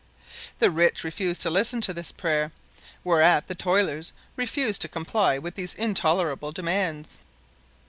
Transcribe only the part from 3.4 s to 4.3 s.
the toilers